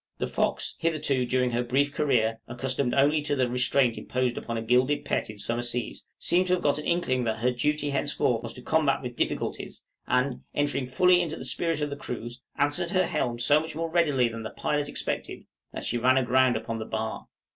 [0.17, 4.63] The 'Fox,' hitherto during her brief career, accustomed only to the restraint imposed upon a
[4.63, 8.41] gilded pet in summer seas, seemed to have got an inkling that her duty henceforth
[8.41, 12.89] was to combat with difficulties, and, entering fully into the spirit of the cruise, answered
[12.89, 16.79] her helm so much more readily than the pilot expected that she ran aground upon
[16.79, 17.27] the bar.